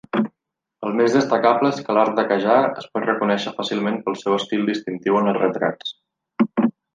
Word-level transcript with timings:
El 0.87 0.95
més 1.01 1.17
destacable 1.17 1.69
és 1.73 1.81
que 1.89 1.93
l"art 1.95 2.15
de 2.19 2.25
Qajar 2.31 2.55
es 2.69 2.87
pot 2.95 3.05
reconèixer 3.11 3.53
fàcilment 3.59 4.01
pel 4.09 4.19
seu 4.23 4.39
estil 4.39 4.65
distintiu 4.71 5.21
en 5.21 5.31
els 5.35 5.41
retrats. 5.45 5.95